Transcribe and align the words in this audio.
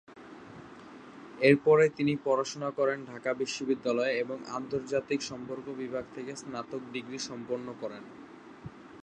এরপরে 1.41 1.85
তিনি 1.89 2.13
পড়াশোনা 2.23 2.69
করেন 2.71 2.99
ঢাকা 3.05 3.31
বিশ্ববিদ্যালয়ে 3.33 4.13
এবং 4.19 4.37
আন্তর্জাতিক 4.51 5.19
সম্পর্ক 5.21 5.65
বিভাগ 5.77 6.05
থেকে 6.15 6.31
স্নাতক 6.35 6.81
ডিগ্রী 6.93 7.19
সম্পন্ন 7.29 7.67
করেন। 7.81 8.03